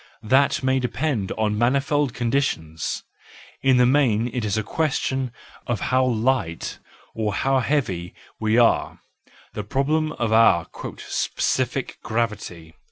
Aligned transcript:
That 0.23 0.63
may 0.63 0.79
depend 0.79 1.31
on 1.33 1.59
manifold 1.59 2.15
conditions: 2.15 3.03
in 3.61 3.77
the 3.77 3.85
main 3.85 4.29
it 4.33 4.43
is 4.43 4.57
a 4.57 4.63
question 4.63 5.31
of 5.67 5.79
how 5.93 6.03
light 6.03 6.79
or 7.13 7.35
how 7.35 7.59
heavy 7.59 8.15
we 8.39 8.57
are, 8.57 8.99
the 9.53 9.63
problem 9.63 10.11
of 10.13 10.33
our 10.33 10.65
"specific 10.97 11.99
gravity." 12.01 12.73